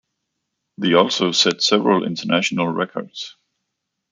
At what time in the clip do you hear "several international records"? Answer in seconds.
1.61-3.35